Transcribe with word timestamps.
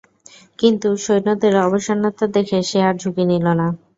কিন্তু 0.59 0.87
সৈন্যদের 1.03 1.53
অবসন্নতা 1.65 2.25
দেখে 2.35 2.57
সে 2.69 2.79
আর 2.87 2.95
ঝুকি 3.01 3.23
নিল 3.31 3.45
না। 3.59 3.67